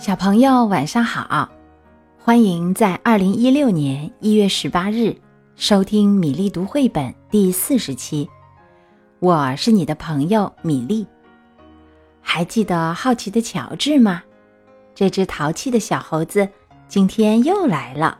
[0.00, 1.46] 小朋友晚上好，
[2.16, 5.14] 欢迎在二零一六年一月十八日
[5.56, 8.26] 收听米粒读绘本第四十期。
[9.18, 11.06] 我是你的朋友米粒。
[12.22, 14.22] 还记得好奇的乔治吗？
[14.94, 16.48] 这只淘气的小猴子
[16.88, 18.18] 今天又来了。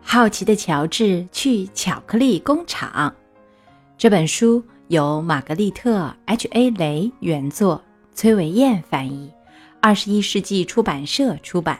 [0.00, 3.12] 好奇的乔治去巧克力工厂。
[3.98, 7.82] 这本书由玛格丽特 ·H·A· 雷原作，
[8.14, 9.33] 崔维燕翻译。
[9.84, 11.78] 二十一世纪出版社出版。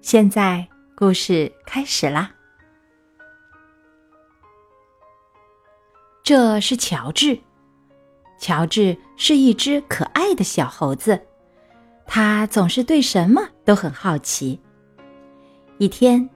[0.00, 0.66] 现在
[0.96, 2.30] 故事开始啦。
[6.22, 7.38] 这是乔治。
[8.38, 11.20] 乔治是一只可爱的小猴子，
[12.06, 14.58] 他总是对什么都很好奇。
[15.76, 16.26] 一天，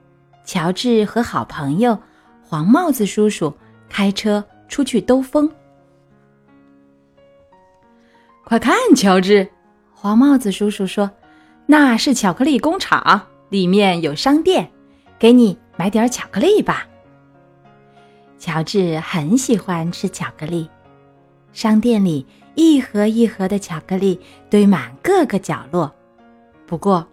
[0.45, 1.99] 乔治和好朋友
[2.43, 3.51] 黄帽子叔叔
[3.89, 5.51] 开车出去兜风。
[8.45, 9.49] 快看，乔治！
[9.99, 11.09] 黄帽子叔叔说
[11.65, 14.71] ：“那是巧克力工厂，里面有商店，
[15.17, 16.87] 给你买点巧克力吧。”
[18.37, 20.69] 乔治很喜欢吃巧克力，
[21.51, 25.91] 商店里一盒一盒的巧克力堆满各个角落。
[26.67, 27.07] 不过，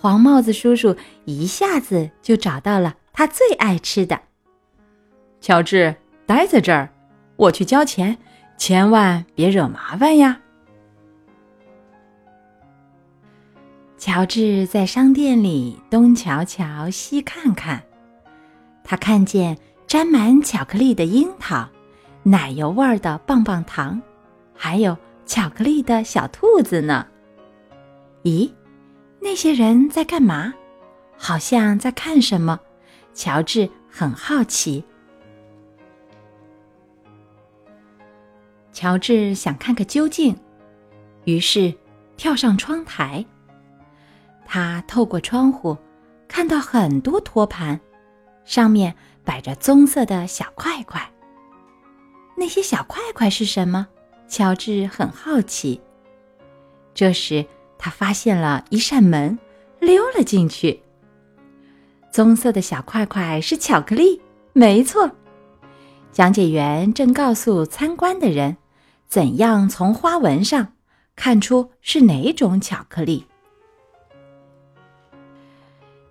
[0.00, 4.20] 黄帽子叔叔一下子就找到了他最爱吃的。
[5.40, 5.94] 乔治，
[6.26, 6.90] 待在这儿，
[7.36, 8.18] 我去交钱，
[8.58, 10.40] 千万别惹麻烦呀。
[14.04, 17.82] 乔治在商店里东瞧瞧西看看，
[18.84, 21.66] 他看见沾满巧克力的樱桃、
[22.22, 24.02] 奶油味儿的棒棒糖，
[24.54, 24.94] 还有
[25.24, 27.06] 巧克力的小兔子呢。
[28.24, 28.52] 咦，
[29.20, 30.52] 那些人在干嘛？
[31.16, 32.60] 好像在看什么。
[33.14, 34.84] 乔治很好奇。
[38.70, 40.36] 乔治想看个究竟，
[41.24, 41.72] 于是
[42.18, 43.24] 跳上窗台。
[44.44, 45.76] 他透过窗户，
[46.28, 47.80] 看到很多托盘，
[48.44, 48.94] 上面
[49.24, 51.10] 摆着棕色的小块块。
[52.36, 53.86] 那些小块块是什么？
[54.28, 55.80] 乔治很好奇。
[56.94, 57.44] 这时，
[57.78, 59.38] 他发现了一扇门，
[59.80, 60.82] 溜了进去。
[62.12, 64.20] 棕色的小块块是巧克力，
[64.52, 65.10] 没错。
[66.12, 68.56] 讲解员正告诉参观的人，
[69.08, 70.74] 怎样从花纹上
[71.16, 73.26] 看出是哪种巧克力。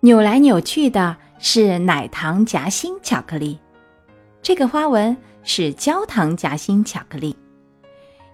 [0.05, 3.57] 扭来扭去的是奶糖夹心巧克力，
[4.41, 7.33] 这个花纹是焦糖夹心巧克力；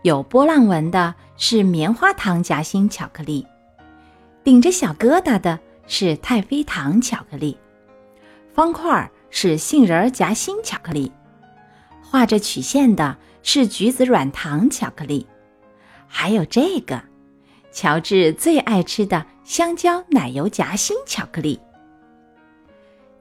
[0.02, 3.46] 有波浪纹的是棉花糖夹心巧克力；
[4.44, 7.56] 顶着小疙瘩的是太妃糖巧克力；
[8.51, 11.12] 方块是杏仁夹心巧克力；
[12.01, 15.24] 画着曲线的是橘子软糖巧克力；
[16.07, 17.00] 还有这个。
[17.80, 21.58] 乔治最爱吃的香蕉奶油夹心巧克力。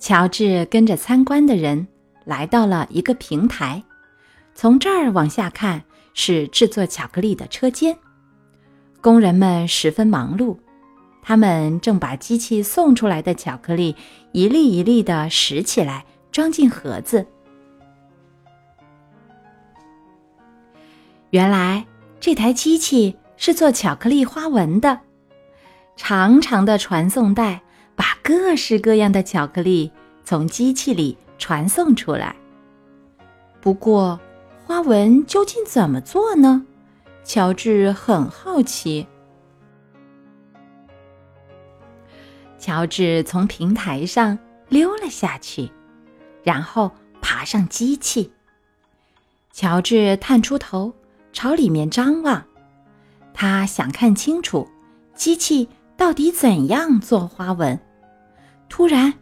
[0.01, 1.87] 乔治跟着参观的人
[2.25, 3.81] 来到了一个平台，
[4.57, 7.97] 从这儿往下看是制作巧克力的车间，
[9.01, 10.59] 工人们十分忙碌，
[11.23, 13.95] 他们正把机器送出来的巧克力
[14.33, 17.25] 一粒一粒的拾起来，装进盒子。
[21.31, 21.87] 原来
[22.19, 23.17] 这台机器。
[23.39, 25.01] 是做巧克力花纹的，
[25.97, 27.63] 长长的传送带
[27.97, 29.91] 把各式各样的巧克力
[30.25, 32.37] 从机器里传送出来。
[33.61, 34.21] 不过，
[34.67, 36.67] 花纹究竟怎么做呢？
[37.25, 39.07] 乔治很好奇。
[42.59, 44.37] 乔治从平台上
[44.69, 45.71] 溜了下去，
[46.43, 46.91] 然后
[47.21, 48.33] 爬上机器。
[49.53, 50.93] 乔治探出头，
[51.33, 52.45] 朝里面张望。
[53.41, 54.67] 他想看清楚
[55.15, 57.79] 机器到底怎样做花纹。
[58.69, 59.15] 突然，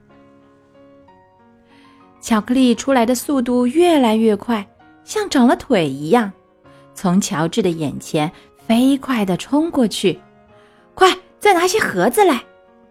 [2.23, 4.67] 巧克力出来的速度越来越快，
[5.05, 6.33] 像长了腿一样，
[6.95, 8.33] 从乔治的眼前
[8.67, 10.19] 飞快地冲过去。
[10.95, 12.43] 快，再拿些盒子来！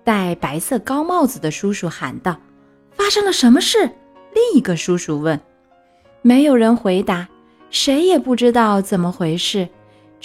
[0.03, 2.39] 戴白色高帽子的叔叔喊道
[2.93, 3.89] ：“发生了什么事？”
[4.31, 5.41] 另一个叔叔问。
[6.21, 7.27] 没有人回答，
[7.71, 9.67] 谁也不知道怎么回事。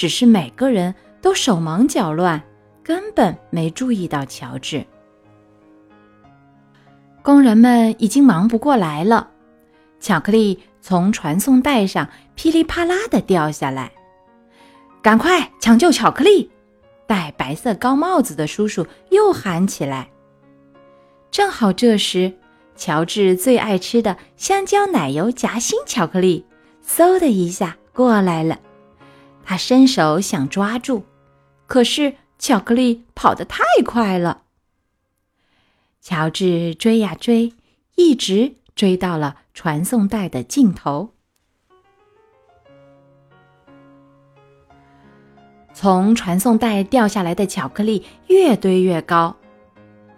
[0.01, 2.43] 只是每个人都手忙脚乱，
[2.83, 4.83] 根本没注意到乔治。
[7.21, 9.29] 工人们已经忙不过来了，
[10.01, 13.93] 巧克力从传送带上噼里啪啦的掉下来。
[15.03, 16.51] 赶快抢救巧克力！
[17.07, 20.09] 戴白色高帽子的叔叔又喊起来。
[21.31, 22.33] 正好这时，
[22.75, 26.47] 乔治最爱吃的香蕉奶油夹心巧克力，
[26.83, 28.59] 嗖的一下过来了。
[29.45, 31.05] 他伸手想抓住，
[31.67, 34.43] 可是巧克力跑得太快了。
[36.01, 37.53] 乔治追呀追，
[37.97, 41.11] 一直追到了传送带的尽头。
[45.73, 49.37] 从传送带掉下来的巧克力越堆越高，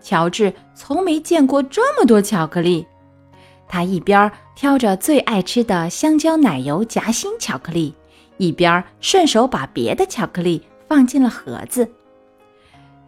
[0.00, 2.86] 乔治从没见过这么多巧克力。
[3.68, 7.94] 他一边挑着最爱吃的香蕉奶油夹心巧克力，
[8.42, 11.88] 一边顺手把别的巧克力放进了盒子。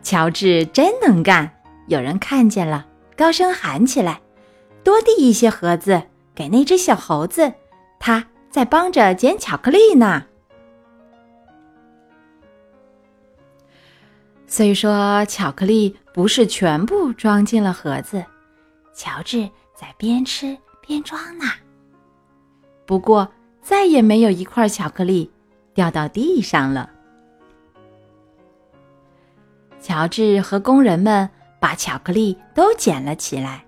[0.02, 1.50] 乔治真能干！
[1.88, 2.86] 有人看见了，
[3.16, 4.20] 高声喊起来
[4.84, 6.02] ：“多递一些盒子
[6.34, 7.52] 给那只小猴子，
[7.98, 10.26] 他在帮着捡巧克力呢。”
[14.46, 18.24] 虽说巧克力不是全部装进了盒子，
[18.94, 19.48] 乔治。
[19.74, 21.46] 在边吃边装呢。
[22.86, 23.28] 不过
[23.64, 25.32] 再也没有一块巧克力
[25.72, 26.90] 掉到地上了。
[29.80, 31.28] 乔治和工人们
[31.58, 33.64] 把巧克力都捡了起来。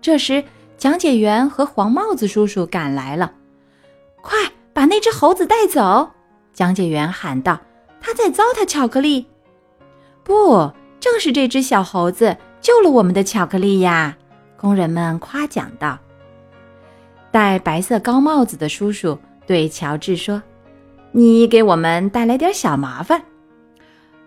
[0.00, 0.42] 这时，
[0.76, 3.32] 讲解员和黄帽子叔叔赶来了。
[4.20, 4.36] “快
[4.72, 6.10] 把那只猴子带走！”
[6.52, 7.60] 讲解员喊道
[8.02, 9.26] ，“他在糟蹋巧克力。
[10.24, 14.16] ”“不，正是这只小猴子救了我们的巧克力呀！”
[14.58, 15.98] 工人们夸奖道
[17.32, 20.40] ：“戴白色高帽子的叔叔对乔治说
[21.12, 23.22] ：‘你给我们带来点小麻烦，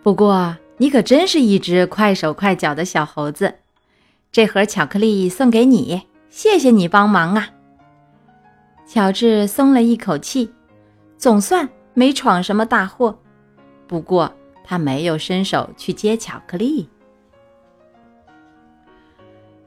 [0.02, 3.54] 不过你可真是一只快手快脚的小猴子。’
[4.31, 7.50] 这盒巧克力送给你，谢谢你帮忙啊！”
[8.88, 10.52] 乔治松了一口气，
[11.18, 13.18] 总算没闯什么大祸。
[13.88, 16.90] 不过他没有伸手去接巧克力。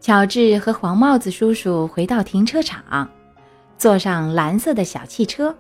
[0.01, 3.09] 乔治和黄帽子叔叔回到停车场，
[3.79, 5.57] 坐上蓝色的小汽车。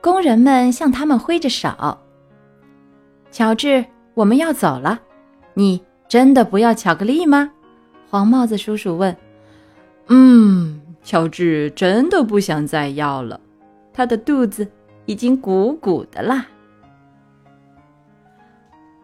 [0.00, 1.98] 工人们向他们挥着手。
[3.30, 3.84] 乔治，
[4.14, 5.00] 我们要走了，
[5.54, 7.50] 你真的不要巧克力吗？
[8.08, 9.16] 黄帽子叔叔问。
[10.08, 13.40] 嗯，乔治真的不想再要了，
[13.92, 14.66] 他的肚子
[15.06, 16.46] 已经鼓鼓的啦。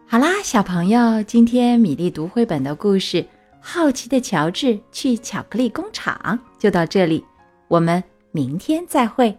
[0.09, 3.25] 好啦，小朋友，今天米粒读绘本的故事。
[3.61, 7.25] 好奇的乔治去巧克力工厂，就到这里，
[7.69, 8.03] 我们
[8.37, 9.35] 明天再会。